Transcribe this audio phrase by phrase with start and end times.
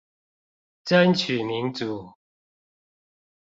[0.83, 2.15] 爭取民主